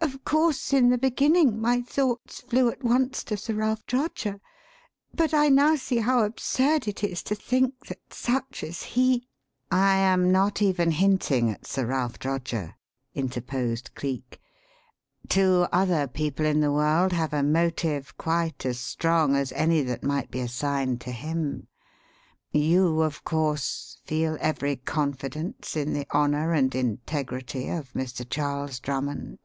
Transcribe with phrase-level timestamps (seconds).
[0.00, 4.40] Of course, in the beginning, my thoughts flew at once to Sir Ralph Droger,
[5.12, 9.26] but I now see how absurd it is to think that such as he"
[9.72, 12.74] "I am not even hinting at Sir Ralph Droger,"
[13.14, 14.40] interposed Cleek.
[15.28, 20.04] "Two other people in the world have a 'motive' quite as strong as any that
[20.04, 21.66] might be assigned to him.
[22.52, 28.28] You, of course, feel every confidence in the honour and integrity of Mr.
[28.28, 29.38] Charles Drummond?"